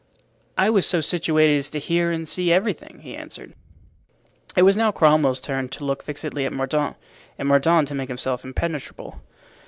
[0.57, 3.53] "I was so situated as to hear and see everything," he answered.
[4.55, 6.97] It was now Cromwell's turn to look fixedly at Mordaunt,
[7.37, 9.21] and Mordaunt to make himself impenetrable.